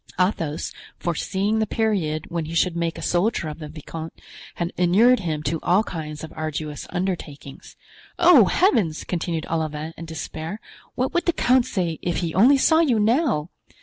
Athos, 0.19 0.73
foreseeing 0.97 1.59
the 1.59 1.67
period 1.67 2.25
when 2.31 2.45
he 2.45 2.55
should 2.55 2.75
make 2.75 2.97
a 2.97 3.03
soldier 3.03 3.47
of 3.49 3.59
the 3.59 3.67
viscount, 3.67 4.11
had 4.55 4.73
inured 4.75 5.19
him 5.19 5.43
to 5.43 5.59
all 5.61 5.83
kinds 5.83 6.23
of 6.23 6.33
arduous 6.35 6.87
undertakings. 6.89 7.75
"Oh, 8.17 8.45
heavens!" 8.45 9.03
continued 9.03 9.45
Olivain, 9.47 9.93
in 9.97 10.05
despair, 10.05 10.59
"what 10.95 11.13
would 11.13 11.27
the 11.27 11.33
count 11.33 11.67
say 11.67 11.99
if 12.01 12.17
he 12.21 12.33
only 12.33 12.57
saw 12.57 12.79
you 12.79 12.99
now!" 12.99 13.49